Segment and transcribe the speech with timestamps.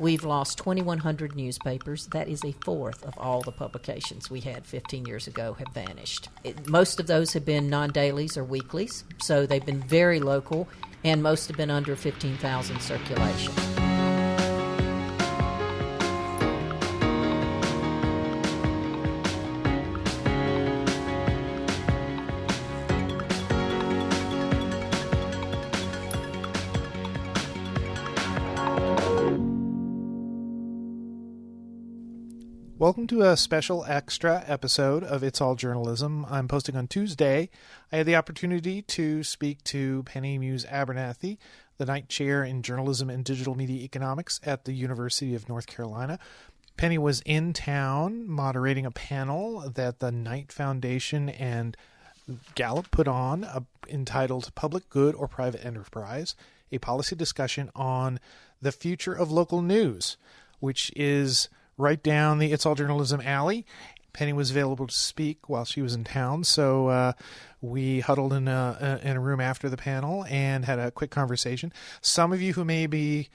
[0.00, 2.06] we've lost 2,100 newspapers.
[2.08, 6.28] That is a fourth of all the publications we had 15 years ago have vanished.
[6.42, 10.68] It, most of those have been non dailies or weeklies, so they've been very local,
[11.04, 13.79] and most have been under 15,000 circulation.
[32.90, 36.26] Welcome to a special extra episode of It's All Journalism.
[36.28, 37.48] I'm posting on Tuesday.
[37.92, 41.38] I had the opportunity to speak to Penny Muse Abernathy,
[41.78, 46.18] the Knight Chair in Journalism and Digital Media Economics at the University of North Carolina.
[46.76, 51.76] Penny was in town moderating a panel that the Knight Foundation and
[52.56, 56.34] Gallup put on uh, entitled Public Good or Private Enterprise,
[56.72, 58.18] a policy discussion on
[58.60, 60.16] the future of local news,
[60.58, 61.48] which is
[61.80, 63.66] right down the It's All Journalism alley.
[64.12, 67.12] Penny was available to speak while she was in town, so uh,
[67.60, 71.72] we huddled in a, in a room after the panel and had a quick conversation.
[72.00, 73.28] Some of you who may be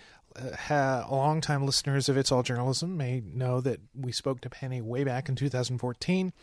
[0.70, 5.04] uh, long-time listeners of It's All Journalism may know that we spoke to Penny way
[5.04, 6.34] back in 2014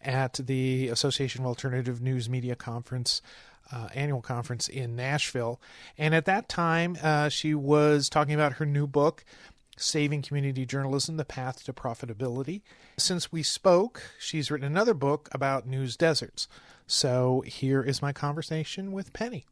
[0.00, 3.20] at the Association of Alternative News Media Conference.
[3.70, 5.58] Uh, annual conference in Nashville.
[5.96, 9.24] And at that time, uh, she was talking about her new book,
[9.76, 12.62] Saving Community Journalism The Path to Profitability.
[12.96, 16.48] Since we spoke, she's written another book about news deserts.
[16.86, 19.46] So here is my conversation with Penny.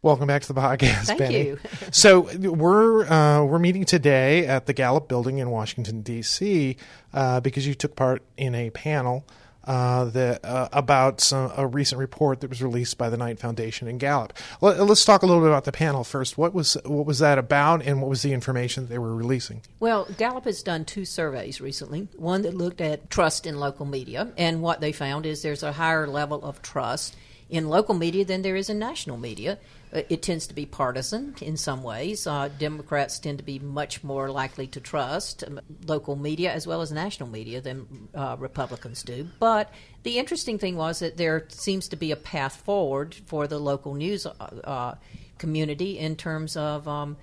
[0.00, 1.44] Welcome back to the podcast, Thank Penny.
[1.44, 1.58] you.
[1.90, 6.76] so we're uh, we're meeting today at the Gallup Building in Washington D.C.
[7.12, 9.26] Uh, because you took part in a panel
[9.68, 13.86] uh, the, uh, about some, a recent report that was released by the Knight Foundation
[13.86, 14.32] and Gallup.
[14.62, 16.38] Let, us talk a little bit about the panel first.
[16.38, 19.60] What was what was that about, and what was the information they were releasing?
[19.78, 22.08] Well, Gallup has done two surveys recently.
[22.16, 25.72] One that looked at trust in local media, and what they found is there's a
[25.72, 27.14] higher level of trust
[27.50, 29.58] in local media than there is in national media.
[29.92, 32.26] Uh, it tends to be partisan in some ways.
[32.26, 36.82] Uh, Democrats tend to be much more likely to trust um, local media as well
[36.82, 39.28] as national media than uh, Republicans do.
[39.38, 39.57] But
[40.02, 43.94] the interesting thing was that there seems to be a path forward for the local
[43.94, 44.30] news uh,
[44.64, 44.94] uh,
[45.38, 46.86] community in terms of.
[46.86, 47.16] Um,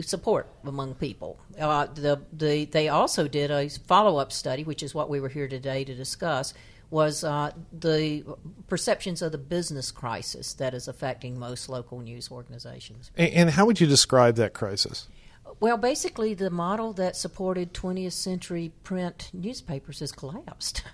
[0.00, 1.38] support among people.
[1.58, 5.28] Uh, the, the, they also did a follow up study, which is what we were
[5.28, 6.52] here today to discuss,
[6.90, 8.24] was uh, the
[8.66, 13.10] perceptions of the business crisis that is affecting most local news organizations.
[13.16, 15.08] And, and how would you describe that crisis?
[15.60, 20.82] Well, basically, the model that supported 20th century print newspapers has collapsed.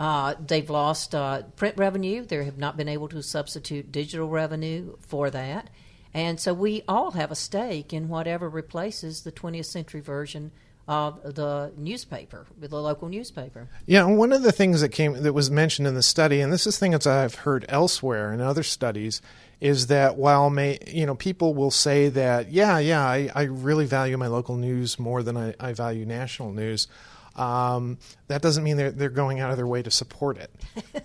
[0.00, 2.24] Uh, they've lost uh, print revenue.
[2.24, 5.68] They have not been able to substitute digital revenue for that.
[6.14, 10.52] And so we all have a stake in whatever replaces the 20th century version
[10.88, 13.68] of the newspaper, the local newspaper.
[13.86, 16.66] Yeah, one of the things that came that was mentioned in the study, and this
[16.66, 19.20] is things I've heard elsewhere in other studies,
[19.60, 23.84] is that while may you know people will say that yeah yeah I, I really
[23.84, 26.88] value my local news more than I, I value national news.
[27.40, 27.96] Um,
[28.26, 30.50] that doesn't mean they're they're going out of their way to support it.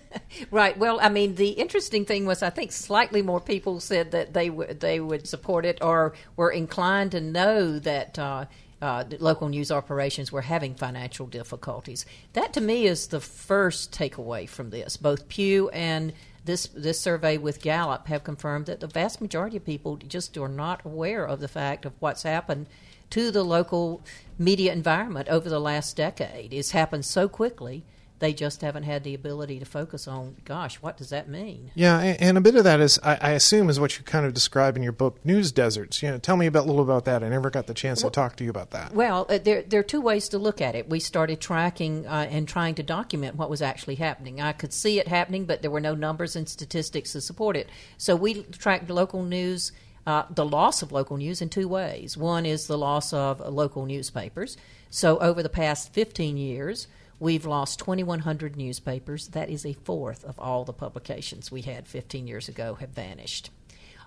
[0.50, 0.76] right.
[0.76, 4.50] Well, I mean, the interesting thing was I think slightly more people said that they
[4.50, 8.18] would they would support it or were inclined to know that.
[8.18, 8.44] Uh,
[8.82, 12.04] uh, local news operations were having financial difficulties.
[12.34, 14.98] That to me is the first takeaway from this.
[14.98, 16.12] Both Pew and
[16.44, 20.46] this this survey with Gallup have confirmed that the vast majority of people just are
[20.46, 22.66] not aware of the fact of what's happened
[23.10, 24.02] to the local
[24.38, 26.52] media environment over the last decade.
[26.52, 27.84] It's happened so quickly
[28.18, 31.70] they just haven't had the ability to focus on gosh what does that mean?
[31.74, 34.32] Yeah and a bit of that is i, I assume is what you kind of
[34.32, 36.02] describe in your book news deserts.
[36.02, 37.22] You know tell me about, a little about that.
[37.22, 38.94] I never got the chance well, to talk to you about that.
[38.94, 40.88] well uh, there, there are two ways to look at it.
[40.88, 44.40] We started tracking uh, and trying to document what was actually happening.
[44.40, 47.68] I could see it happening but there were no numbers and statistics to support it.
[47.98, 49.72] So we tracked local news
[50.06, 53.86] uh, the loss of local news in two ways one is the loss of local
[53.86, 54.56] newspapers
[54.90, 56.86] so over the past 15 years
[57.18, 59.28] We've lost 2,100 newspapers.
[59.28, 63.50] That is a fourth of all the publications we had 15 years ago have vanished.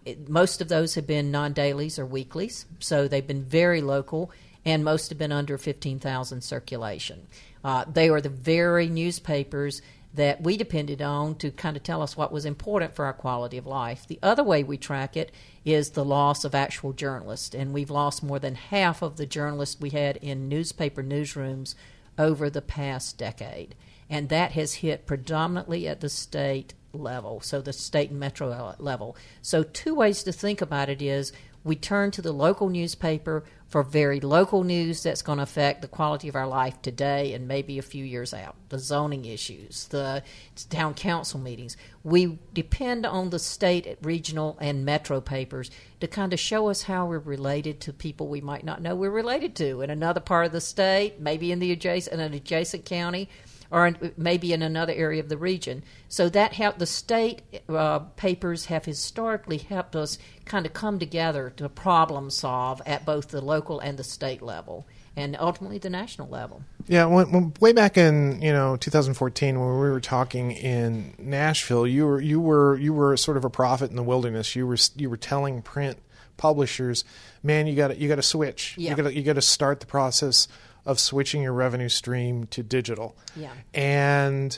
[0.06, 4.31] It, most of those have been non dailies or weeklies, so they've been very local,
[4.63, 7.28] and most have been under 15,000 circulation.
[7.63, 9.81] Uh, they are the very newspapers
[10.14, 13.58] that we depended on to kind of tell us what was important for our quality
[13.58, 14.08] of life.
[14.08, 15.32] The other way we track it
[15.64, 19.80] is the loss of actual journalists, and we've lost more than half of the journalists
[19.80, 21.76] we had in newspaper newsrooms
[22.18, 23.76] over the past decade.
[24.10, 29.16] And that has hit predominantly at the state level, so the state and metro level.
[29.44, 31.32] So, two ways to think about it is
[31.64, 35.88] We turn to the local newspaper for very local news that's going to affect the
[35.88, 38.56] quality of our life today and maybe a few years out.
[38.70, 40.24] The zoning issues, the
[40.70, 41.78] town council meetings.
[42.04, 45.70] We depend on the state, regional, and metro papers
[46.00, 49.12] to kind of show us how we're related to people we might not know we're
[49.12, 52.86] related to in another part of the state, maybe in the adjacent in an adjacent
[52.86, 53.30] county
[53.71, 55.83] or maybe in another area of the region.
[56.07, 61.54] So that helped the state uh, papers have historically helped us kind of come together
[61.57, 66.30] to problem solve at both the local and the state level, and ultimately the national
[66.30, 66.63] level.
[66.88, 71.86] Yeah, when, when, way back in you know 2014 when we were talking in Nashville,
[71.86, 74.56] you were you were you were sort of a prophet in the wilderness.
[74.56, 76.00] You were you were telling print
[76.38, 77.04] publishers,
[77.44, 78.74] man, you got you got to switch.
[78.77, 78.95] Yeah.
[78.95, 80.48] You got you got to start the process
[80.89, 83.15] of switching your revenue stream to digital.
[83.36, 83.51] Yeah.
[83.74, 84.57] And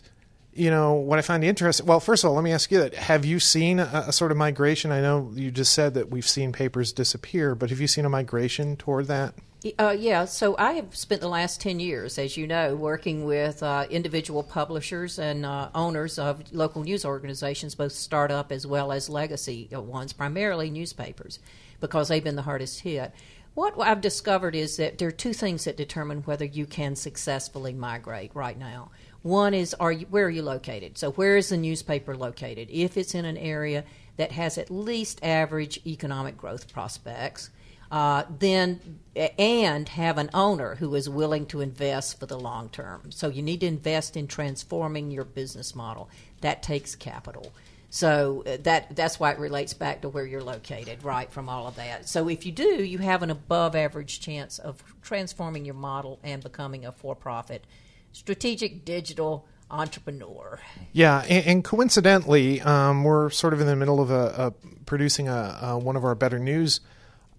[0.54, 1.86] you know what I find interesting.
[1.86, 4.32] Well, first of all, let me ask you that: Have you seen a, a, sort
[4.32, 4.92] of migration?
[4.92, 8.10] I know you just said that we've seen papers disappear, but have you seen a
[8.10, 9.36] migration toward that?
[9.78, 13.62] Uh, yeah, so I have spent the last 10 years, as you know, working with
[13.62, 19.08] uh, individual publishers and uh, owners of local news organizations, both startup as well as
[19.08, 21.38] legacy ones, primarily newspapers,
[21.80, 23.14] because they've been the hardest hit.
[23.54, 27.74] What I've discovered is that there are two things that determine whether you can successfully
[27.74, 28.92] migrate right now.
[29.24, 30.98] One is are you, where are you located?
[30.98, 32.70] So where is the newspaper located?
[32.72, 33.84] If it's in an area
[34.16, 37.50] that has at least average economic growth prospects,
[37.92, 39.00] uh, then
[39.38, 43.12] and have an owner who is willing to invest for the long term.
[43.12, 46.10] So you need to invest in transforming your business model.
[46.40, 47.52] That takes capital.
[47.94, 51.30] So uh, that that's why it relates back to where you're located, right?
[51.30, 52.08] From all of that.
[52.08, 56.42] So if you do, you have an above average chance of transforming your model and
[56.42, 57.66] becoming a for-profit,
[58.14, 60.62] strategic digital entrepreneur.
[60.94, 64.54] Yeah, and, and coincidentally, um, we're sort of in the middle of a, a
[64.86, 66.80] producing a, a, one of our better news.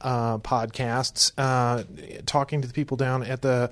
[0.05, 1.85] Uh, podcasts, uh,
[2.27, 3.71] talking to the people down at the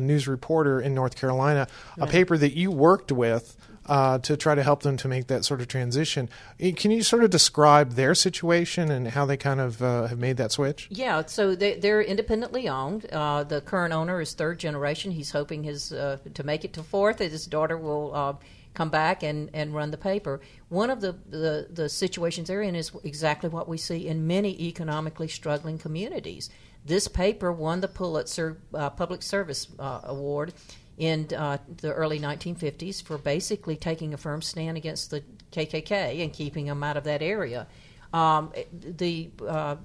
[0.00, 2.08] News Reporter in North Carolina, right.
[2.08, 3.56] a paper that you worked with
[3.86, 6.28] uh, to try to help them to make that sort of transition.
[6.60, 10.18] Eh, can you sort of describe their situation and how they kind of uh, have
[10.18, 10.88] made that switch?
[10.90, 13.06] Yeah, so they, are independently owned.
[13.06, 15.10] Uh, the current owner is third generation.
[15.10, 17.18] He's hoping his uh, to make it to fourth.
[17.18, 18.34] His daughter will uh,
[18.74, 20.40] come back and, and run the paper.
[20.68, 24.68] One of the, the, the situations they're in is exactly what we see in many
[24.68, 26.50] economically struggling communities.
[26.84, 30.52] This paper won the Pulitzer uh, Public Service Award
[30.98, 35.22] in uh, the early 1950s for basically taking a firm stand against the
[35.52, 37.66] KKK and keeping them out of that area.
[38.12, 39.76] Um, the uh,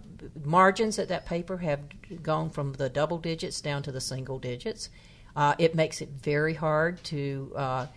[0.43, 1.79] margins at that paper have
[2.21, 4.89] gone from the double digits down to the single digits.
[5.35, 7.53] Uh, it makes it very hard to.
[7.55, 7.87] Uh,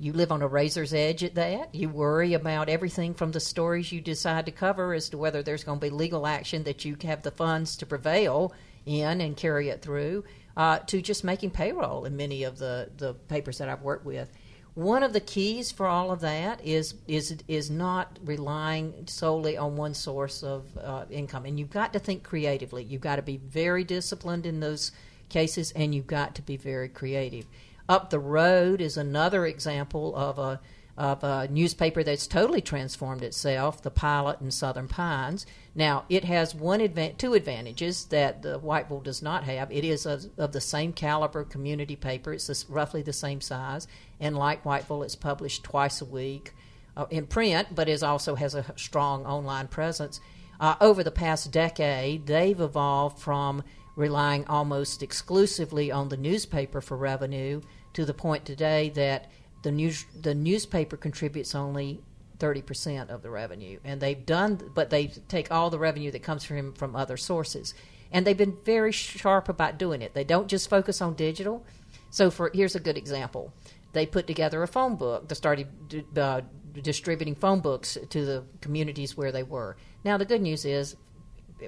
[0.00, 1.72] you live on a razor's edge at that.
[1.72, 5.62] You worry about everything from the stories you decide to cover as to whether there's
[5.62, 8.52] going to be legal action that you have the funds to prevail
[8.86, 10.24] in and carry it through
[10.56, 14.30] uh, to just making payroll in many of the, the papers that I've worked with.
[14.74, 19.76] One of the keys for all of that is is is not relying solely on
[19.76, 22.82] one source of uh, income, and you've got to think creatively.
[22.82, 24.90] You've got to be very disciplined in those
[25.28, 27.46] cases, and you've got to be very creative.
[27.88, 30.60] Up the road is another example of a
[30.96, 35.44] of a newspaper that's totally transformed itself, the Pilot in Southern Pines.
[35.74, 39.72] Now, it has one advan- two advantages that the Whiteville does not have.
[39.72, 42.32] It is of, of the same caliber community paper.
[42.32, 43.88] It's this, roughly the same size,
[44.20, 46.52] and like Whiteville, it's published twice a week
[46.96, 50.20] uh, in print, but it also has a strong online presence.
[50.60, 53.64] Uh, over the past decade, they've evolved from
[53.96, 57.60] relying almost exclusively on the newspaper for revenue
[57.92, 59.30] to the point today that
[59.64, 62.00] the news the newspaper contributes only
[62.38, 63.80] 30% of the revenue.
[63.82, 67.74] And they've done but they take all the revenue that comes from from other sources.
[68.12, 70.14] And they've been very sharp about doing it.
[70.14, 71.64] They don't just focus on digital.
[72.10, 73.52] So for here's a good example.
[73.92, 75.68] They put together a phone book they started
[76.16, 76.42] uh,
[76.80, 79.76] distributing phone books to the communities where they were.
[80.04, 80.96] Now the good news is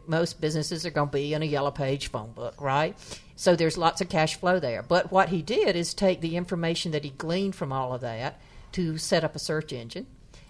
[0.07, 2.97] most businesses are going to be in a yellow page phone book, right?
[3.37, 4.83] So there's lots of cash flow there.
[4.83, 8.41] But what he did is take the information that he gleaned from all of that
[8.73, 10.07] to set up a search engine.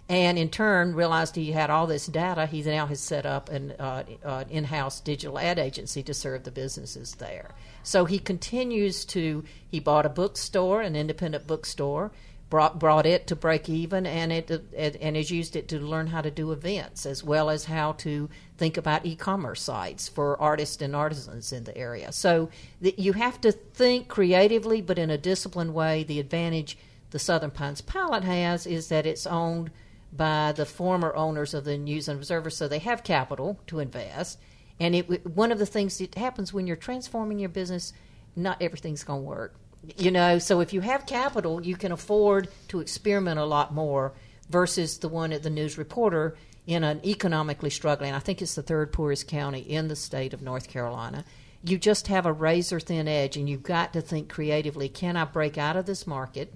[0.08, 2.46] And in turn, realized he had all this data.
[2.46, 6.52] He now has set up an uh, uh, in-house digital ad agency to serve the
[6.52, 7.50] businesses there.
[7.82, 9.42] So he continues to.
[9.68, 12.12] He bought a bookstore, an independent bookstore,
[12.48, 16.06] brought brought it to break even, and it, it, and has used it to learn
[16.06, 20.80] how to do events as well as how to think about e-commerce sites for artists
[20.80, 22.12] and artisans in the area.
[22.12, 22.50] So
[22.80, 26.04] the, you have to think creatively, but in a disciplined way.
[26.04, 26.78] The advantage
[27.10, 29.70] the Southern Pines Pilot has is that it's owned
[30.12, 34.38] by the former owners of the News and Observer, so they have capital to invest
[34.78, 37.92] And it one of the things that happens when you're transforming your business,
[38.34, 39.54] not everything's going to work.
[39.96, 44.14] You know, so if you have capital, you can afford to experiment a lot more
[44.50, 48.12] versus the one at the News Reporter in an economically struggling.
[48.12, 51.24] I think it's the third poorest county in the state of North Carolina.
[51.64, 54.88] You just have a razor thin edge, and you've got to think creatively.
[54.88, 56.52] Can I break out of this market?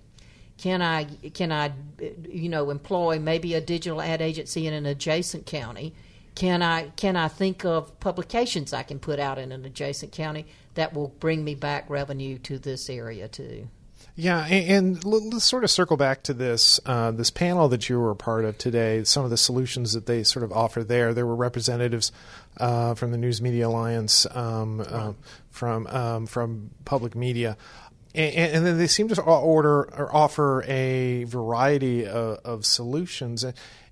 [0.58, 1.72] Can I can I
[2.28, 5.94] you know employ maybe a digital ad agency in an adjacent county?
[6.34, 10.46] Can I can I think of publications I can put out in an adjacent county
[10.74, 13.68] that will bring me back revenue to this area too?
[14.16, 17.98] Yeah, and, and let's sort of circle back to this uh, this panel that you
[17.98, 19.04] were a part of today.
[19.04, 21.14] Some of the solutions that they sort of offer there.
[21.14, 22.12] There were representatives
[22.58, 25.12] uh, from the News Media Alliance, um, uh,
[25.50, 27.56] from um, from public media,
[28.14, 33.44] and, and, then they seem to order or offer a variety of, of solutions.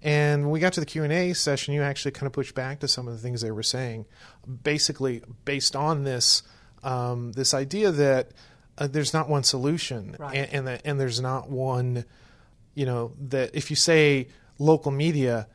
[0.02, 2.54] And when we got to the Q and A session, you actually kind of pushed
[2.54, 4.06] back to some of the things they were saying,
[4.62, 6.42] basically based on this
[6.88, 8.30] um, this idea that
[8.78, 10.34] uh, there's not one solution, right.
[10.34, 12.04] and and, that, and there's not one,
[12.74, 14.28] you know, that if you say
[14.58, 15.48] local media,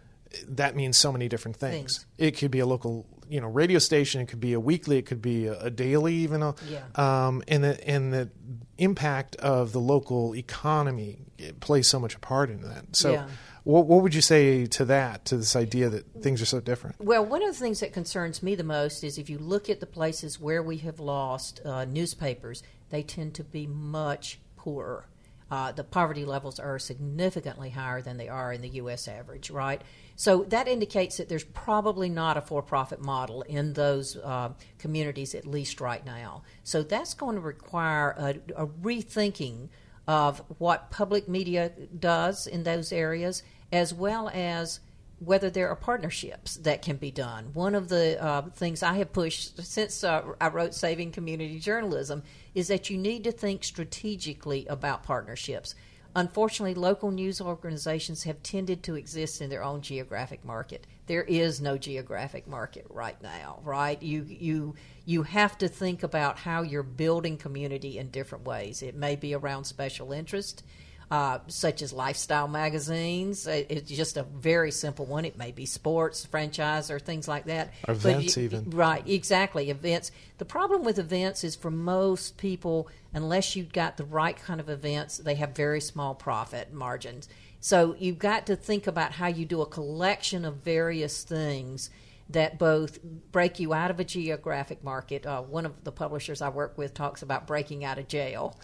[0.48, 1.98] that means so many different things.
[1.98, 2.06] things.
[2.18, 4.22] It could be a local, you know, radio station.
[4.22, 4.98] It could be a weekly.
[4.98, 6.44] It could be a, a daily, even.
[6.44, 6.84] A, yeah.
[6.96, 8.30] Um, and the and the
[8.78, 11.20] impact of the local economy
[11.60, 12.96] plays so much a part in that.
[12.96, 13.14] So.
[13.14, 13.28] Yeah.
[13.64, 16.98] What, what would you say to that, to this idea that things are so different?
[17.00, 19.80] Well, one of the things that concerns me the most is if you look at
[19.80, 25.08] the places where we have lost uh, newspapers, they tend to be much poorer.
[25.50, 29.08] Uh, the poverty levels are significantly higher than they are in the U.S.
[29.08, 29.82] average, right?
[30.16, 35.36] So that indicates that there's probably not a for profit model in those uh, communities,
[35.36, 36.42] at least right now.
[36.64, 39.70] So that's going to require a, a rethinking
[40.08, 44.80] of what public media does in those areas, as well as
[45.20, 47.46] whether there are partnerships that can be done.
[47.54, 52.24] One of the uh, things I have pushed since uh, I wrote Saving Community Journalism
[52.54, 55.76] is that you need to think strategically about partnerships.
[56.16, 60.86] Unfortunately, local news organizations have tended to exist in their own geographic market.
[61.06, 64.02] There is no geographic market right now, right?
[64.02, 68.82] You you you have to think about how you're building community in different ways.
[68.82, 70.64] It may be around special interest
[71.14, 73.48] uh, such as lifestyle magazines.
[73.48, 75.26] Uh, it's just a very simple one.
[75.26, 77.72] It may be sports, franchise, or things like that.
[77.88, 78.72] Or events, you, even.
[78.72, 79.70] Right, exactly.
[79.70, 80.12] Events.
[80.40, 84.70] The problem with events is for most people, unless you've got the right kind of
[84.70, 87.30] events, they have very small profit margins.
[87.64, 91.90] So you've got to think about how you do a collection of various things
[92.30, 93.02] that both
[93.32, 95.26] break you out of a geographic market.
[95.26, 98.60] Uh, one of the publishers I work with talks about breaking out of jail.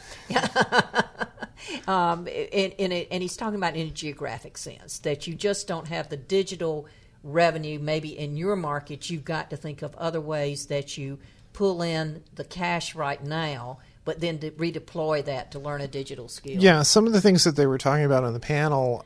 [1.88, 5.66] um, in, in a, and he's talking about in a geographic sense that you just
[5.66, 6.86] don't have the digital
[7.24, 9.10] revenue maybe in your market.
[9.10, 11.20] You've got to think of other ways that you
[11.54, 13.80] pull in the cash right now
[14.10, 16.60] but then to redeploy that to learn a digital skill.
[16.60, 19.06] Yeah, some of the things that they were talking about on the panel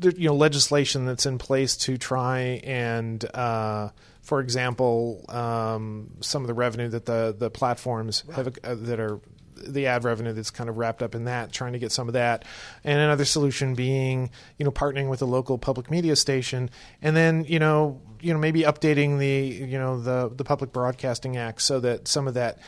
[0.00, 3.90] you know legislation that's in place to try and uh,
[4.22, 8.36] for example um, some of the revenue that the the platforms right.
[8.38, 9.20] have uh, that are
[9.54, 12.14] the ad revenue that's kind of wrapped up in that, trying to get some of
[12.14, 12.46] that,
[12.84, 16.70] and another solution being, you know, partnering with a local public media station,
[17.02, 21.36] and then you know, you know, maybe updating the, you know, the the Public Broadcasting
[21.36, 22.58] Act so that some of that.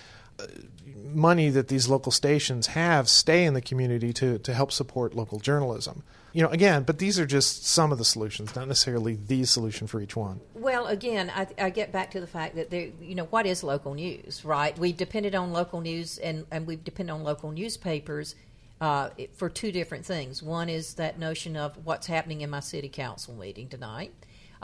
[1.14, 5.38] Money that these local stations have stay in the community to, to help support local
[5.38, 6.02] journalism
[6.34, 9.86] you know, again, but these are just some of the solutions, not necessarily the solution
[9.86, 10.40] for each one.
[10.54, 13.62] Well, again, I, I get back to the fact that there, you know, what is
[13.62, 14.76] local news, right?
[14.76, 18.34] We've depended on local news, and and we've depended on local newspapers.
[18.80, 20.42] Uh, for two different things.
[20.42, 24.12] One is that notion of what's happening in my city council meeting tonight,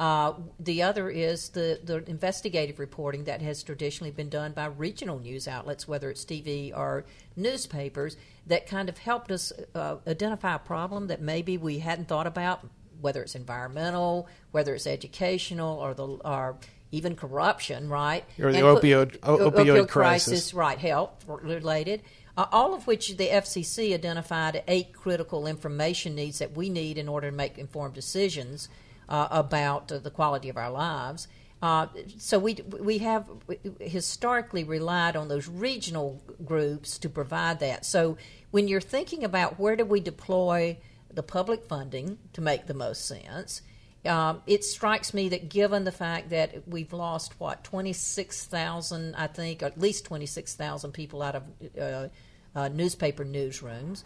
[0.01, 5.19] uh, the other is the, the investigative reporting that has traditionally been done by regional
[5.19, 7.05] news outlets, whether it's TV or
[7.37, 8.17] newspapers,
[8.47, 12.67] that kind of helped us uh, identify a problem that maybe we hadn't thought about,
[13.03, 16.57] whether it's environmental, whether it's educational, or the or
[16.93, 18.25] even corruption, right?
[18.39, 19.91] Or the opioid, opioid, opioid crisis.
[19.91, 20.79] crisis, right?
[20.79, 22.01] Health related.
[22.39, 27.07] Uh, all of which the FCC identified eight critical information needs that we need in
[27.07, 28.71] order to make informed decisions
[29.11, 31.29] uh, about the quality of our lives.
[31.63, 31.87] Uh,
[32.17, 33.29] so we we have
[33.81, 37.85] historically relied on those regional groups to provide that.
[37.85, 38.17] So
[38.51, 40.79] when you're thinking about where do we deploy
[41.13, 43.61] the public funding to make the most sense,
[44.07, 49.63] um, it strikes me that given the fact that we've lost what 26,000, I think,
[49.63, 51.43] or at least 26,000 people out of
[51.79, 52.09] uh,
[52.55, 54.05] uh, newspaper newsrooms,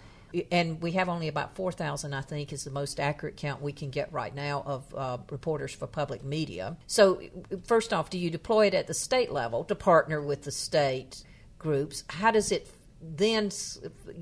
[0.50, 3.90] and we have only about 4,000, I think, is the most accurate count we can
[3.90, 6.76] get right now of uh, reporters for public media.
[6.86, 7.20] So,
[7.66, 11.22] first off, do you deploy it at the state level to partner with the state
[11.58, 12.04] groups?
[12.08, 12.68] How does it
[13.00, 13.50] then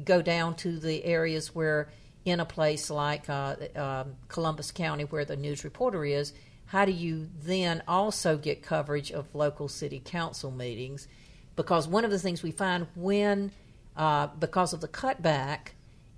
[0.05, 1.89] go down to the areas where,
[2.25, 6.33] in a place like uh, um, Columbus County, where the news reporter is,
[6.67, 11.07] how do you then also get coverage of local city council meetings?
[11.55, 13.53] Because one of the things we find when,
[13.97, 15.73] uh, because of the cutback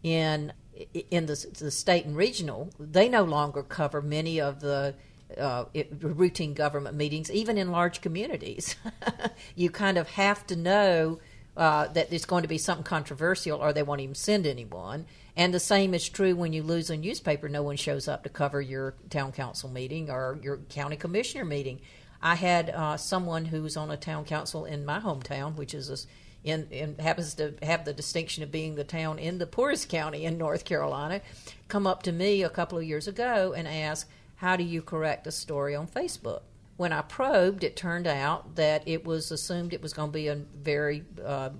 [0.04, 0.52] in
[1.10, 4.94] in the, the, state and regional, they no longer cover many of the
[5.38, 5.64] uh,
[6.00, 8.74] routine government meetings, even in large communities.
[9.54, 11.20] you kind of have to know
[11.56, 15.06] uh, that there's going to be something controversial, or they won't even send anyone.
[15.36, 17.48] And the same is true when you lose a newspaper.
[17.48, 21.80] No one shows up to cover your town council meeting or your county commissioner meeting.
[22.20, 25.90] I had uh, someone who was on a town council in my hometown, which is
[25.90, 25.96] a,
[26.44, 30.24] in, in, happens to have the distinction of being the town in the poorest county
[30.24, 31.20] in North Carolina,
[31.68, 35.26] come up to me a couple of years ago and ask, "How do you correct
[35.26, 36.42] a story on Facebook?"
[36.76, 40.28] when I probed, it turned out that it was assumed it was going to be
[40.28, 41.50] a very uh,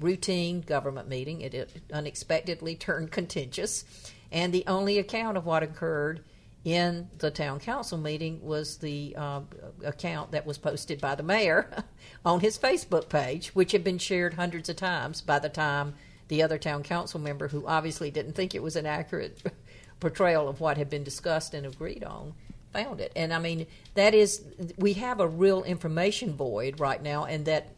[0.00, 1.42] routine government meeting.
[1.42, 3.84] It, it, unexpectedly turned contentious,
[4.32, 6.24] and the only account of what occurred
[6.64, 9.40] in the town council meeting was the uh,
[9.84, 11.70] account that was posted by the mayor
[12.24, 15.94] on his Facebook page, which had been shared hundreds of times by the time
[16.28, 19.42] the other town council member, who obviously didn't think it was an accurate
[20.00, 22.32] portrayal of what had been discussed and agreed on,
[22.72, 23.12] found it.
[23.14, 24.42] And I mean, that is,
[24.78, 27.68] we have a real information void right now, and that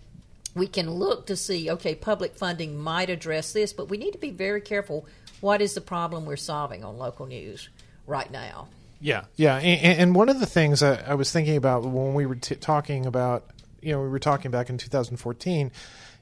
[0.55, 4.19] we can look to see, okay, public funding might address this, but we need to
[4.19, 5.07] be very careful.
[5.40, 7.69] What is the problem we're solving on local news
[8.07, 8.69] right now?
[9.00, 9.57] Yeah, yeah.
[9.57, 12.55] And, and one of the things I, I, was thinking about when we were t-
[12.55, 13.45] talking about,
[13.83, 15.71] you know, we were talking back in 2014,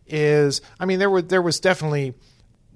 [0.07, 2.15] is I mean, there were there was definitely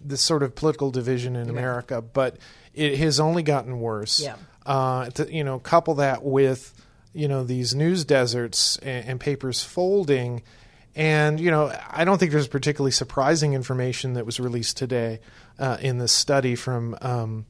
[0.03, 1.53] this sort of political division in yeah.
[1.53, 2.37] America, but
[2.75, 4.21] it has only gotten worse.
[4.21, 4.37] Yeah.
[4.65, 6.75] Uh, to, you know, couple that with
[7.15, 10.43] you know these news deserts and, and, papers folding,
[10.95, 15.21] and you know, I don't think there's particularly surprising information that was released today
[15.59, 16.97] uh, in this study from.
[17.01, 17.47] Um,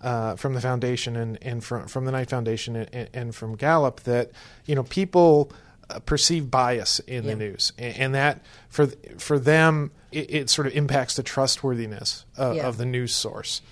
[0.00, 4.00] uh, from the foundation and, and from from the Knight Foundation and, and from Gallup
[4.00, 4.30] that
[4.64, 5.50] you know people
[5.90, 7.30] uh, perceive bias in yeah.
[7.30, 8.86] the news, and, and, that for
[9.18, 12.66] for them it, it, sort of impacts the trustworthiness of, yeah.
[12.66, 13.62] of the news source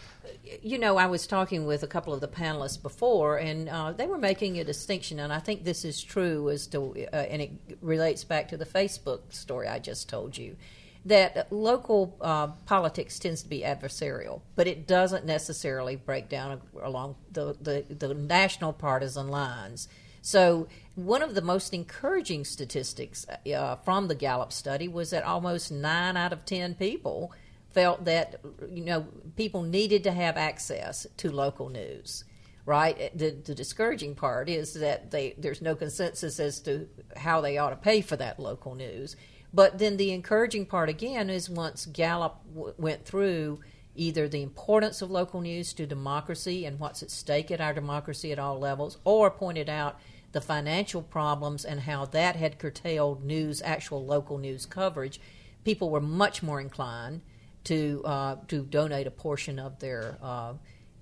[0.62, 4.06] you know, I was talking with a couple of the panelists before, and uh, they
[4.06, 7.50] were making a distinction, and I think this is true as to, uh, and it
[7.80, 10.56] relates back to the Facebook story I just told you,
[11.04, 17.16] that local uh, politics tends to be adversarial, but it doesn't necessarily break down along
[17.32, 19.88] the, the, the national partisan lines.
[20.22, 25.70] So, one of the most encouraging statistics uh, from the Gallup study was that almost
[25.70, 27.32] nine out of ten people
[27.74, 28.40] felt that
[28.72, 32.24] you know people needed to have access to local news
[32.64, 37.58] right the, the discouraging part is that they, there's no consensus as to how they
[37.58, 39.16] ought to pay for that local news
[39.54, 43.60] but then the encouraging part again is once gallup w- went through
[43.94, 48.32] either the importance of local news to democracy and what's at stake at our democracy
[48.32, 50.00] at all levels or pointed out
[50.32, 55.20] the financial problems and how that had curtailed news actual local news coverage
[55.64, 57.20] people were much more inclined
[57.62, 60.52] to uh, to donate a portion of their uh,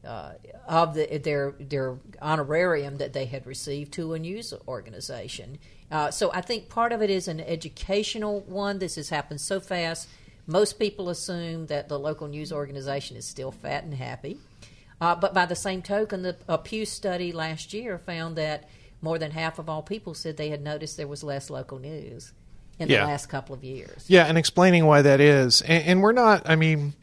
[0.07, 0.33] uh,
[0.67, 5.59] of the, their their honorarium that they had received to a news organization.
[5.91, 8.79] Uh, so I think part of it is an educational one.
[8.79, 10.09] This has happened so fast.
[10.47, 14.39] Most people assume that the local news organization is still fat and happy.
[15.01, 18.69] Uh, but by the same token, the a Pew study last year found that
[19.01, 22.33] more than half of all people said they had noticed there was less local news
[22.79, 23.01] in yeah.
[23.01, 24.05] the last couple of years.
[24.09, 25.61] Yeah, and explaining why that is.
[25.63, 26.95] And, and we're not, I mean,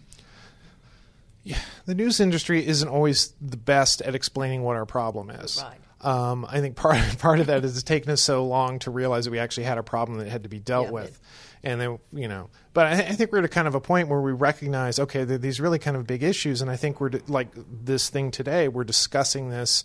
[1.86, 5.64] the news industry isn't always the best at explaining what our problem is.
[5.64, 5.80] Right.
[6.02, 9.26] Um, I think part part of that is it's taken us so long to realize
[9.26, 11.20] that we actually had a problem that had to be dealt yeah, with,
[11.64, 12.50] and then you know.
[12.74, 15.26] But I, I, think we're at a kind of a point where we recognize, okay,
[15.26, 17.50] these really kind of big issues, and I think we're like
[17.84, 18.70] this thing today.
[18.70, 19.84] We're discussing this,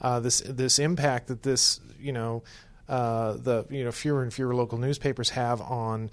[0.00, 2.44] uh, this this impact that this you know
[2.88, 6.10] uh, the you know fewer and fewer local newspapers have on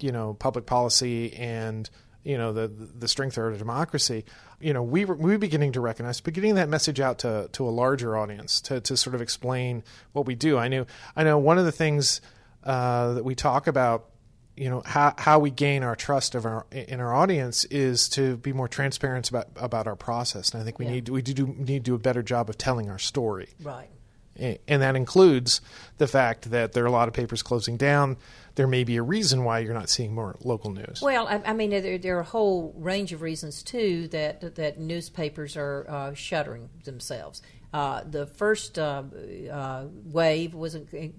[0.00, 1.88] you know public policy and
[2.26, 4.24] you know the the strength of our democracy.
[4.60, 7.70] You know we we beginning to recognize, but getting that message out to to a
[7.70, 10.58] larger audience to to sort of explain what we do.
[10.58, 12.20] I knew I know one of the things
[12.64, 14.06] uh, that we talk about
[14.56, 18.36] you know how how we gain our trust of our in our audience is to
[18.38, 20.92] be more transparent about about our process and i think we yeah.
[20.92, 23.90] need we do need to do a better job of telling our story right
[24.38, 25.60] and that includes
[25.98, 28.16] the fact that there are a lot of papers closing down.
[28.54, 31.00] There may be a reason why you're not seeing more local news.
[31.02, 34.78] Well, I, I mean, there, there, are a whole range of reasons too that that
[34.78, 37.42] newspapers are uh, shuttering themselves.
[37.72, 39.02] Uh, the first uh,
[39.52, 40.76] uh wave was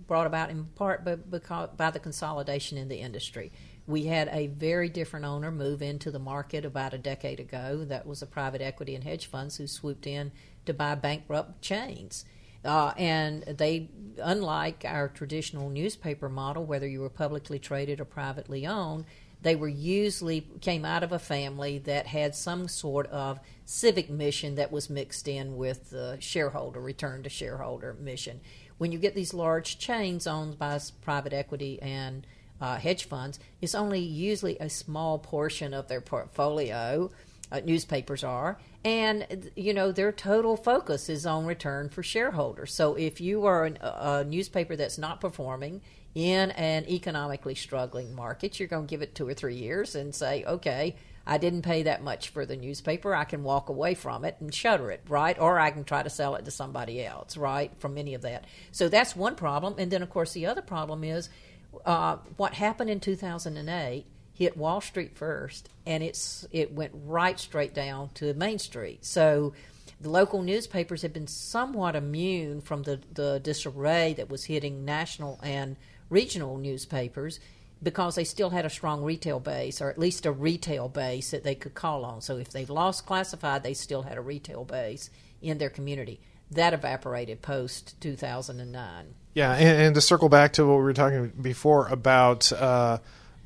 [0.08, 3.52] brought about in part by, by the consolidation in the industry.
[3.86, 7.86] We had a very different owner move into the market about a decade ago.
[7.86, 10.32] That was a private equity and hedge funds who swooped in
[10.66, 12.26] to buy bankrupt chains.
[12.66, 13.90] Uh, and they,
[14.22, 19.06] unlike our traditional newspaper model, whether you were publicly traded or privately owned,
[19.42, 24.56] they were usually came out of a family that had some sort of civic mission
[24.56, 28.42] that was mixed in with the shareholder return to shareholder mission.
[28.78, 32.26] When you get these large chains owned by private equity and
[32.60, 37.12] uh, hedge funds, it's only usually a small portion of their portfolio.
[37.50, 42.74] Uh, newspapers are, and you know their total focus is on return for shareholders.
[42.74, 45.82] So if you are an, a newspaper that's not performing
[46.14, 50.14] in an economically struggling market, you're going to give it two or three years and
[50.14, 50.96] say, okay,
[51.28, 53.14] I didn't pay that much for the newspaper.
[53.14, 55.38] I can walk away from it and shutter it, right?
[55.38, 57.72] Or I can try to sell it to somebody else, right?
[57.80, 58.46] From any of that.
[58.72, 59.76] So that's one problem.
[59.78, 61.30] And then, of course, the other problem is
[61.86, 64.06] uh, what happened in 2008
[64.38, 69.04] hit Wall Street first, and it's it went right straight down to Main Street.
[69.04, 69.54] So
[70.00, 75.40] the local newspapers had been somewhat immune from the, the disarray that was hitting national
[75.42, 75.76] and
[76.10, 77.40] regional newspapers
[77.82, 81.44] because they still had a strong retail base, or at least a retail base that
[81.44, 82.22] they could call on.
[82.22, 85.10] So if they've lost classified, they still had a retail base
[85.42, 86.20] in their community.
[86.52, 89.06] That evaporated post 2009.
[89.34, 92.98] Yeah, and, and, to circle back to what we were talking before about uh,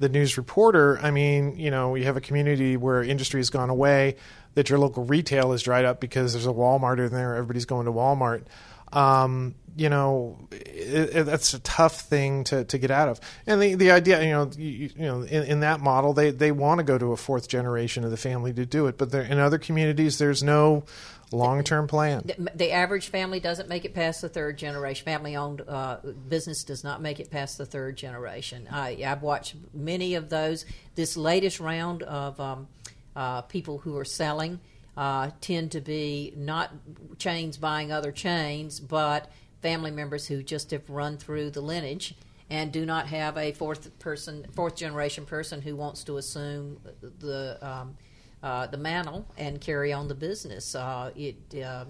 [0.02, 3.70] the news reporter, I mean, you know, you have a community where industry has gone
[3.70, 4.18] away,
[4.56, 7.86] that your local retail is dried up because there's a Walmart in there, everybody's going
[7.86, 8.44] to Walmart.
[8.92, 13.22] Um, you know, it, it, that's a tough thing to, to get out of.
[13.48, 16.52] And the, the idea, you know, you, you know, in, in, that model, they, they
[16.52, 18.98] want to go to a fourth generation of the family to do it.
[18.98, 20.84] But in other communities, there's no
[21.32, 22.22] long term plan.
[22.26, 25.06] The, the, average family doesn't make it past the third generation.
[25.06, 28.68] Family owned uh, business does not make it past the third generation.
[28.72, 30.66] I, have watched many of those.
[30.96, 32.68] This latest round of um,
[33.16, 34.60] uh, people who are selling
[34.98, 36.72] uh, tend to be not
[37.18, 42.16] chains buying other chains, but family members who just have run through the lineage
[42.50, 46.78] and do not have a fourth person, fourth generation person who wants to assume
[47.20, 47.96] the um,
[48.44, 50.76] uh, the mantle and carry on the business.
[50.76, 51.86] Uh, it uh,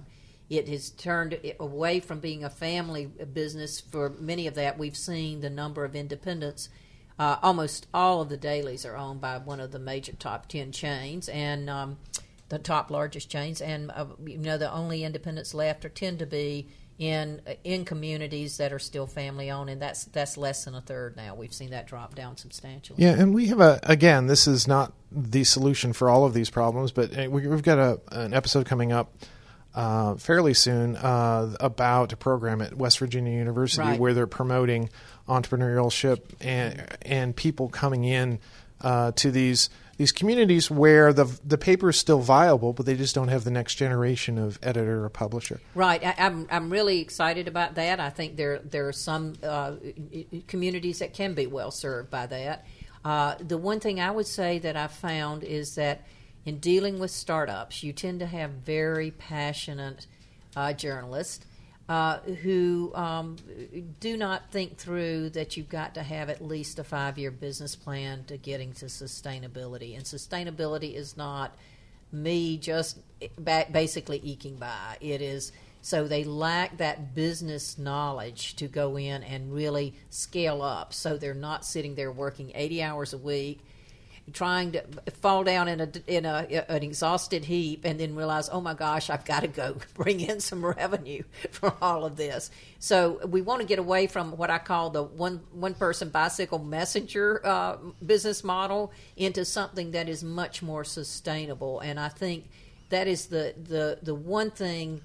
[0.49, 3.79] it has turned away from being a family business.
[3.79, 6.67] For many of that, we've seen the number of independents.
[7.17, 10.71] Uh, almost all of the dailies are owned by one of the major top ten
[10.71, 11.97] chains and um,
[12.49, 13.61] the top largest chains.
[13.61, 16.67] And uh, you know, the only independents left are tend to be
[17.01, 21.17] in in communities that are still family owned, and that's that's less than a third
[21.17, 21.33] now.
[21.33, 23.03] We've seen that drop down substantially.
[23.03, 26.51] Yeah, and we have a again, this is not the solution for all of these
[26.51, 29.13] problems, but uh, we, have got a an episode coming up.
[29.73, 33.97] Uh, fairly soon uh, about a program at West Virginia University right.
[33.97, 34.89] where they're promoting
[35.29, 38.37] entrepreneurship and and people coming in
[38.81, 39.69] uh, to these
[40.01, 43.51] these communities where the the paper is still viable, but they just don't have the
[43.51, 45.61] next generation of editor or publisher.
[45.75, 46.03] Right.
[46.03, 47.99] I, am I'm, I'm really excited about that.
[47.99, 49.73] I think there there are some uh,
[50.47, 52.65] communities that can be well served by that.
[53.05, 56.01] Uh, the one thing I would say that I found is that
[56.45, 60.07] in dealing with startups, you tend to have very passionate
[60.55, 61.45] uh, journalists
[61.91, 63.35] uh, who um,
[63.99, 67.75] do not think through that you've got to have at least a five year business
[67.75, 69.97] plan to getting to sustainability.
[69.97, 71.53] And sustainability is not
[72.09, 72.97] me just
[73.43, 74.95] basically eking by.
[75.01, 75.51] It is
[75.81, 80.93] so they lack that business knowledge to go in and really scale up.
[80.93, 83.65] So they're not sitting there working 80 hours a week
[84.31, 84.83] trying to
[85.21, 89.09] fall down in a in a an exhausted heap and then realize, oh my gosh,
[89.09, 92.51] I've got to go bring in some revenue from all of this.
[92.79, 96.59] So we want to get away from what I call the one one person bicycle
[96.59, 101.79] messenger uh, business model into something that is much more sustainable.
[101.79, 102.49] And I think
[102.89, 105.01] that is the the the one thing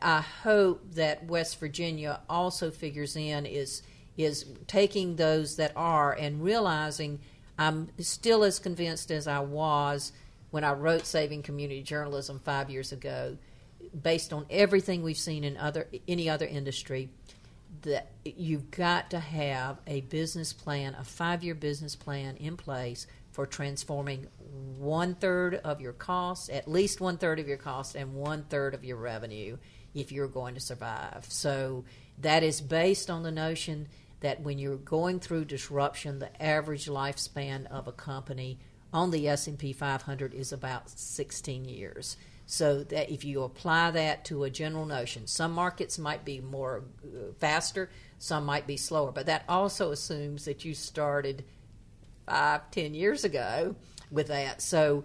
[0.00, 3.82] I hope that West Virginia also figures in is
[4.16, 7.20] is taking those that are and realizing
[7.58, 10.12] I'm still as convinced as I was
[10.50, 13.36] when I wrote Saving Community Journalism five years ago,
[14.02, 17.10] based on everything we've seen in other any other industry,
[17.82, 23.06] that you've got to have a business plan, a five year business plan in place
[23.32, 24.26] for transforming
[24.78, 28.74] one third of your costs, at least one third of your costs, and one third
[28.74, 29.56] of your revenue
[29.94, 31.26] if you're going to survive.
[31.28, 31.84] So
[32.18, 33.88] that is based on the notion
[34.22, 38.58] that when you're going through disruption, the average lifespan of a company
[38.92, 42.16] on the S&P 500 is about 16 years.
[42.46, 46.84] So that if you apply that to a general notion, some markets might be more
[47.04, 51.44] uh, faster, some might be slower, but that also assumes that you started
[52.26, 53.74] five, ten years ago
[54.10, 54.60] with that.
[54.60, 55.04] So,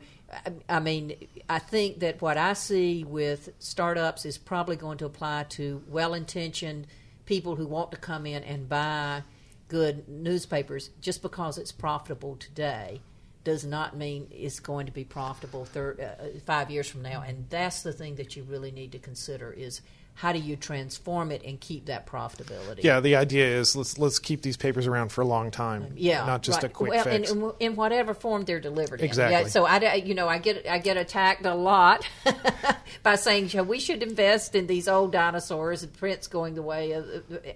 [0.67, 1.15] I mean,
[1.47, 6.87] I think that what I see with startups is probably going to apply to well-intentioned
[7.27, 9.21] people who want to come in and buy
[9.67, 13.01] good newspapers just because it's profitable today
[13.43, 17.23] does not mean it's going to be profitable thir- uh, five years from now.
[17.25, 19.81] And that's the thing that you really need to consider is
[20.17, 22.83] how do you transform it and keep that profitability?
[22.83, 25.83] Yeah, the idea is let's let's keep these papers around for a long time.
[25.83, 26.71] Um, yeah, not just right.
[26.71, 27.31] a quick well, fix.
[27.31, 29.01] In, in whatever form they're delivered.
[29.01, 29.35] Exactly.
[29.35, 29.41] In.
[29.43, 32.09] Yeah, so I, you know, I get I get attacked a lot
[33.03, 36.93] by saying we should invest in these old dinosaurs and print's going the way.
[36.93, 37.05] Of,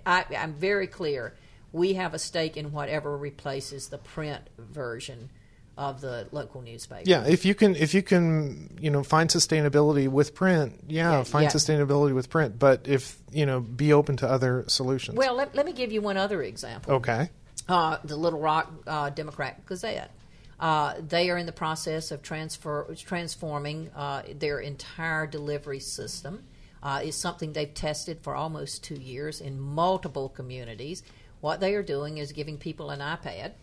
[0.06, 1.34] I, I'm very clear.
[1.72, 5.32] We have a stake in whatever replaces the print version
[5.78, 7.04] of the local newspaper.
[7.06, 11.24] Yeah, if you can, if you can, you know, find sustainability with print, yeah, Yeah,
[11.24, 11.50] find yeah.
[11.50, 12.60] sustainability with print.
[12.60, 15.18] But if you know, be open to other solutions.
[15.18, 16.96] Well, let, let me give you one other example.
[16.96, 17.30] okay,
[17.70, 20.12] uh, the Little Rock uh, Democrat Gazette.
[20.60, 26.44] Uh, they are in the process of transfer transforming uh, their entire delivery system.
[26.84, 31.02] Uh, it's something they've tested for almost two years in multiple communities.
[31.40, 33.54] What they are doing is giving people an iPad,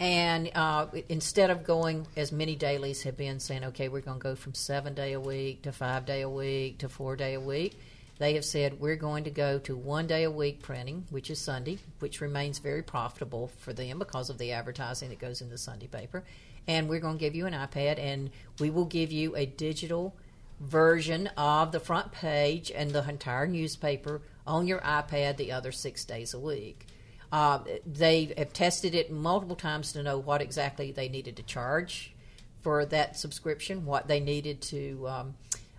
[0.00, 4.22] and uh, instead of going as many dailies have been saying, okay, we're going to
[4.22, 7.40] go from seven day a week to five day a week to four day a
[7.40, 7.78] week,
[8.16, 11.38] they have said we're going to go to one day a week printing, which is
[11.38, 15.58] Sunday, which remains very profitable for them because of the advertising that goes in the
[15.58, 16.24] Sunday paper.
[16.66, 20.14] And we're going to give you an iPad, and we will give you a digital
[20.60, 26.04] version of the front page and the entire newspaper on your iPad the other six
[26.06, 26.86] days a week.
[27.32, 32.12] Uh, they have tested it multiple times to know what exactly they needed to charge
[32.60, 35.34] for that subscription, what they needed to, um,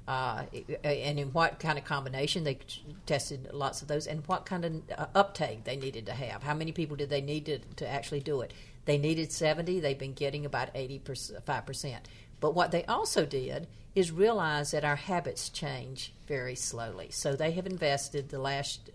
[0.08, 0.44] uh,
[0.84, 2.44] and in what kind of combination.
[2.44, 2.58] They
[3.06, 6.42] tested lots of those, and what kind of uh, uptake they needed to have.
[6.42, 8.54] How many people did they need to, to actually do it?
[8.86, 11.98] They needed 70, they've been getting about 85%.
[12.40, 17.10] But what they also did is realize that our habits change very slowly.
[17.12, 18.90] So they have invested the last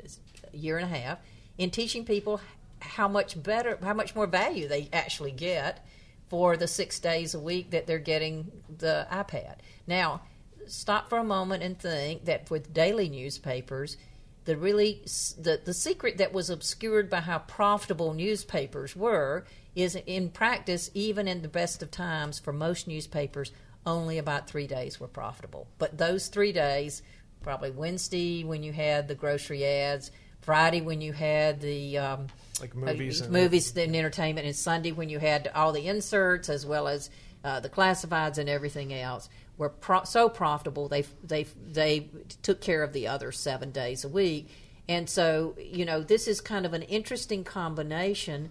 [0.52, 1.18] year and a half
[1.58, 2.40] in teaching people
[2.80, 5.84] how much better, how much more value they actually get
[6.28, 9.56] for the six days a week that they're getting the iPad.
[9.86, 10.22] Now,
[10.66, 13.96] stop for a moment and think that with daily newspapers,
[14.44, 15.02] the really
[15.38, 21.28] the the secret that was obscured by how profitable newspapers were is in practice, even
[21.28, 23.52] in the best of times, for most newspapers,
[23.84, 25.66] only about three days were profitable.
[25.78, 27.02] But those three days,
[27.42, 30.10] probably Wednesday when you had the grocery ads,
[30.46, 32.28] Friday when you had the um,
[32.60, 36.48] like movies, uh, and movies and entertainment, and Sunday when you had all the inserts
[36.48, 37.10] as well as
[37.42, 39.28] uh, the classifieds and everything else
[39.58, 42.08] were pro- so profitable they they they
[42.42, 44.48] took care of the other seven days a week,
[44.88, 48.50] and so you know this is kind of an interesting combination.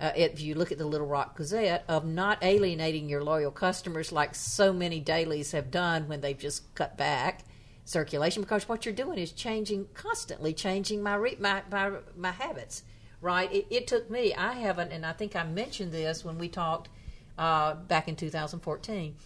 [0.00, 4.10] Uh, if you look at the Little Rock Gazette, of not alienating your loyal customers
[4.10, 7.44] like so many dailies have done when they've just cut back
[7.86, 12.82] circulation, because what you're doing is changing constantly, changing my re- my, my my habits.
[13.22, 13.50] Right?
[13.50, 14.34] It, it took me.
[14.34, 16.90] I haven't, and I think I mentioned this when we talked
[17.38, 19.16] uh, back in 2014.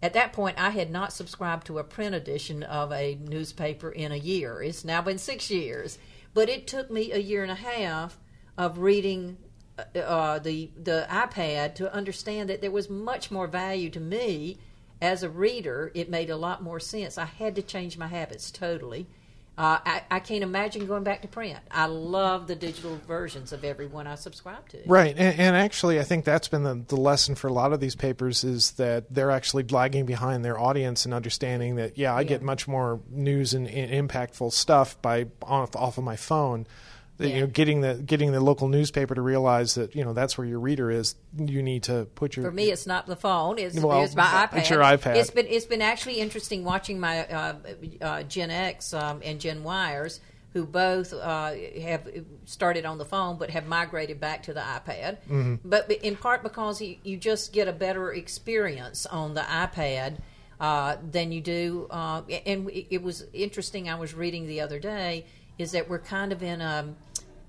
[0.00, 4.12] At that point, I had not subscribed to a print edition of a newspaper in
[4.12, 4.62] a year.
[4.62, 5.98] It's now been six years,
[6.34, 8.18] but it took me a year and a half
[8.58, 9.38] of reading
[9.78, 14.58] uh, the the iPad to understand that there was much more value to me
[15.02, 15.90] as a reader.
[15.94, 17.18] It made a lot more sense.
[17.18, 19.06] I had to change my habits totally.
[19.58, 21.58] Uh, I, I can't imagine going back to print.
[21.70, 24.78] I love the digital versions of every one I subscribe to.
[24.86, 27.78] Right, and, and actually, I think that's been the, the lesson for a lot of
[27.78, 32.22] these papers is that they're actually lagging behind their audience and understanding that yeah, I
[32.22, 32.28] Yeah.
[32.28, 36.66] get much more news and, and impactful stuff by off, off of my phone.
[37.18, 40.38] That, You know, getting the getting the local newspaper to realize that you know that's
[40.38, 41.14] where your reader is.
[41.36, 44.24] You need to put your For me, it's not the phone; it's, Well, it's my
[44.24, 44.58] iPad.
[44.58, 45.16] it's your iPad.
[45.16, 47.54] It's been it's been actually interesting watching my uh,
[48.00, 50.20] uh, Gen X um, and Gen Yers,
[50.54, 52.08] who both uh, have
[52.46, 55.18] started on the phone but have migrated back to the iPad.
[55.28, 55.56] Mm-hmm.
[55.66, 60.16] But in part because you, you just get a better experience on the iPad.
[60.60, 63.88] Uh, than you do, uh, and it was interesting.
[63.88, 65.26] I was reading the other day
[65.58, 66.94] is that we're kind of in a,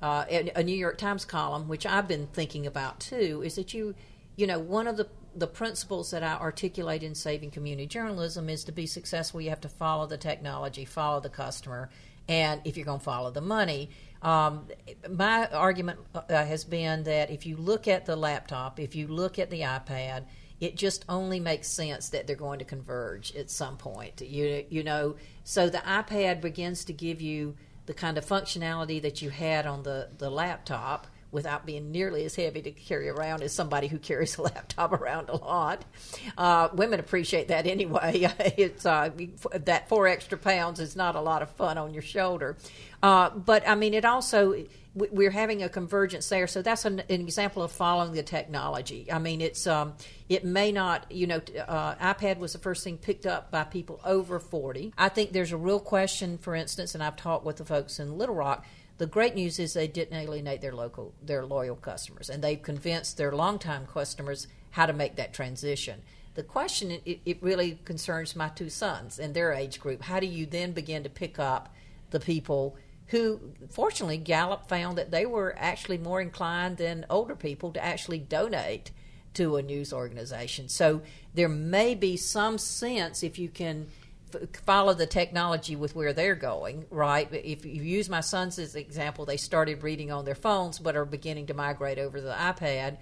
[0.01, 3.41] uh, a a New York Times column, which I've been thinking about too.
[3.45, 3.95] Is that you
[4.35, 8.63] you know, one of the the principles that I articulate in saving community journalism is
[8.65, 11.89] to be successful, you have to follow the technology, follow the customer,
[12.27, 13.89] and if you're going to follow the money.
[14.21, 14.67] Um,
[15.09, 19.39] my argument uh, has been that if you look at the laptop, if you look
[19.39, 20.25] at the iPad,
[20.59, 24.21] it just only makes sense that they're going to converge at some point.
[24.21, 29.21] You you know, so the iPad begins to give you the kind of functionality that
[29.21, 33.51] you had on the the laptop without being nearly as heavy to carry around as
[33.51, 35.83] somebody who carries a laptop around a lot.
[36.37, 38.31] Uh, women appreciate that anyway.
[38.57, 39.09] it's uh,
[39.53, 42.55] that four extra pounds is not a lot of fun on your shoulder.
[43.01, 44.63] Uh, but I mean, it also
[44.95, 46.45] we're having a convergence there.
[46.45, 49.11] So that's an, an, example of following the technology.
[49.11, 49.93] I mean, it's um,
[50.29, 53.99] it may not, you know, uh, iPad was the first thing picked up by people
[54.05, 54.93] over forty.
[54.97, 58.17] I think there's a real question, for instance, and I've talked with the folks in
[58.17, 58.65] Little Rock
[58.97, 63.17] the great news is they didn't alienate their local, their loyal customers, and they've convinced
[63.17, 66.01] their longtime customers how to make that transition.
[66.35, 70.03] The question it, it really concerns my two sons and their age group.
[70.03, 71.73] How do you then begin to pick up
[72.11, 73.39] the people who,
[73.69, 78.91] fortunately, Gallup found that they were actually more inclined than older people to actually donate
[79.35, 80.69] to a news organization.
[80.69, 81.01] So
[81.33, 83.87] there may be some sense if you can
[84.65, 87.27] follow the technology with where they're going, right?
[87.31, 91.05] If you use my sons as example, they started reading on their phones but are
[91.05, 92.97] beginning to migrate over to the iPad.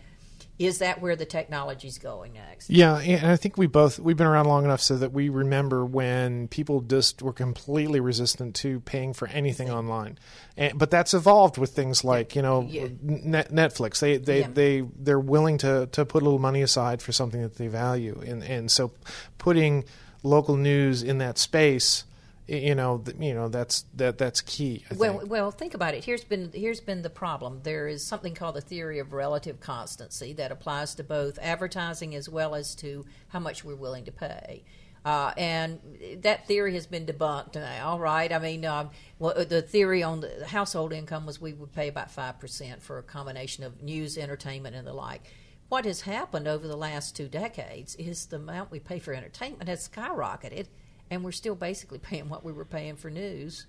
[0.60, 2.70] Is that where the technology is going next?
[2.70, 5.84] Yeah, and I think we both we've been around long enough so that we remember
[5.86, 10.20] when people just were completely resistant to paying for anything online.
[10.58, 12.88] And, but that's evolved with things like you know yeah.
[13.02, 14.00] Net, Netflix.
[14.00, 14.48] They they yeah.
[14.54, 18.22] they they're willing to to put a little money aside for something that they value,
[18.26, 18.92] and and so
[19.38, 19.86] putting
[20.24, 22.04] local news in that space
[22.52, 25.32] you know you know that's that that's key I well think.
[25.32, 26.04] well think about it.
[26.04, 27.62] Here's been here's been the problem.
[27.64, 32.28] There is something called the theory of relative constancy that applies to both advertising as
[32.28, 34.64] well as to how much we're willing to pay.
[35.04, 35.80] Uh, and
[36.20, 37.56] that theory has been debunked.
[37.56, 38.32] Now, right?
[38.32, 42.14] I mean, um, well, the theory on the household income was we would pay about
[42.16, 45.24] 5% for a combination of news, entertainment, and the like.
[45.70, 49.70] What has happened over the last two decades is the amount we pay for entertainment
[49.70, 50.68] has skyrocketed,
[51.12, 53.68] and we're still basically paying what we were paying for news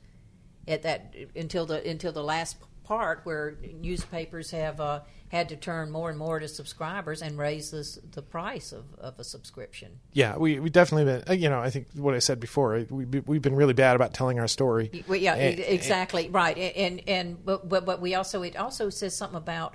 [0.66, 5.90] at that until the until the last part where newspapers have uh, had to turn
[5.90, 9.98] more and more to subscribers and raise this, the price of, of a subscription.
[10.12, 13.04] Yeah, we, we definitely been, uh, you know, I think what I said before, we,
[13.04, 15.04] we've been really bad about telling our story.
[15.06, 16.58] Well, yeah, and, exactly, and, right.
[16.58, 19.74] And, and, but, but, but we also, it also says something about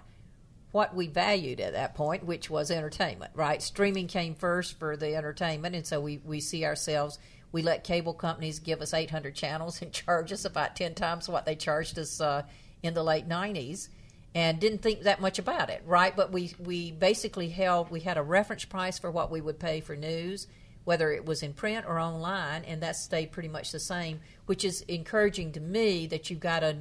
[0.72, 3.62] what we valued at that point, which was entertainment, right?
[3.62, 7.18] Streaming came first for the entertainment, and so we, we see ourselves.
[7.52, 11.46] We let cable companies give us 800 channels and charge us about 10 times what
[11.46, 12.44] they charged us uh,
[12.84, 13.90] in the late 90s
[14.36, 16.16] and didn't think that much about it, right?
[16.16, 19.82] But we, we basically held, we had a reference price for what we would pay
[19.82, 20.48] for news,
[20.84, 24.64] whether it was in print or online, and that stayed pretty much the same, which
[24.64, 26.78] is encouraging to me that you've got a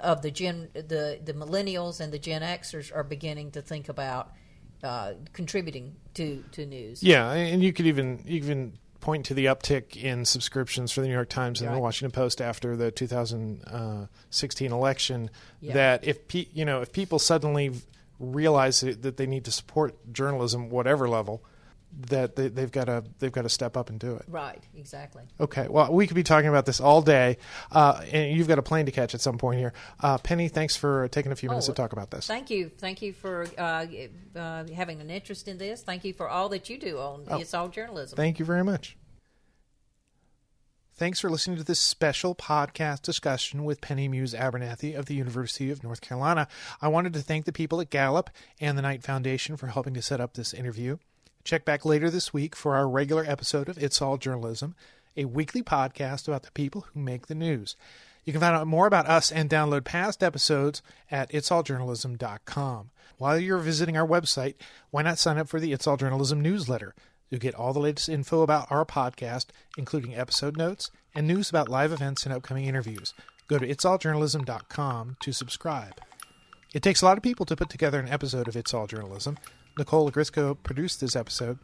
[0.00, 4.32] of the gen the the millennials and the Gen Xers are beginning to think about
[4.82, 7.02] uh, contributing to to news.
[7.02, 11.12] Yeah, and you could even even point to the uptick in subscriptions for the New
[11.12, 11.76] York Times and right.
[11.76, 15.30] the Washington Post after the 2016 election.
[15.60, 15.74] Yeah.
[15.74, 17.72] That if pe- you know if people suddenly
[18.18, 21.44] realize that they need to support journalism, whatever level,
[22.08, 24.24] that they, have got to they've got to step up and do it.
[24.28, 24.62] Right.
[24.76, 25.24] Exactly.
[25.40, 25.68] Okay.
[25.68, 27.38] Well, we could be talking about this all day,
[27.70, 29.72] uh, and you've got a plane to catch at some point here.
[30.00, 32.26] Uh, Penny, thanks for taking a few minutes oh, to talk about this.
[32.26, 32.68] Thank you.
[32.68, 33.86] Thank you for uh,
[34.36, 35.82] uh having an interest in this.
[35.82, 38.16] Thank you for all that you do on oh, It's All Journalism.
[38.16, 38.96] Thank you very much.
[40.96, 45.72] Thanks for listening to this special podcast discussion with Penny Muse Abernathy of the University
[45.72, 46.46] of North Carolina.
[46.80, 48.30] I wanted to thank the people at Gallup
[48.60, 50.98] and the Knight Foundation for helping to set up this interview.
[51.44, 54.74] Check back later this week for our regular episode of It's All Journalism,
[55.14, 57.76] a weekly podcast about the people who make the news.
[58.24, 60.80] You can find out more about us and download past episodes
[61.10, 62.90] at itsalljournalism.com.
[63.18, 64.54] While you're visiting our website,
[64.90, 66.94] why not sign up for the It's All Journalism newsletter?
[67.28, 71.68] You'll get all the latest info about our podcast, including episode notes and news about
[71.68, 73.12] live events and upcoming interviews.
[73.48, 76.00] Go to itsalljournalism.com to subscribe.
[76.72, 79.36] It takes a lot of people to put together an episode of It's All Journalism,
[79.76, 81.58] Nicole Grisco produced this episode.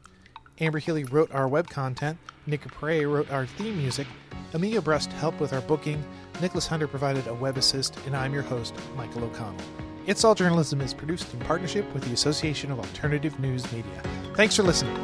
[0.59, 2.19] Amber Healy wrote our web content.
[2.47, 4.07] Nick Prey wrote our theme music.
[4.53, 6.03] Amelia Brust helped with our booking.
[6.43, 9.61] Nicholas Hunter provided a web assist, and I'm your host, Michael O'Connell.
[10.07, 14.03] It's All Journalism is produced in partnership with the Association of Alternative News Media.
[14.35, 14.97] Thanks for listening.